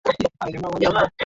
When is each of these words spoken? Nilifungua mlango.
Nilifungua 0.45 0.79
mlango. 0.89 1.11